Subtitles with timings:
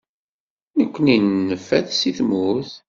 [0.77, 2.71] Nekkni nenfa-t seg tmurt.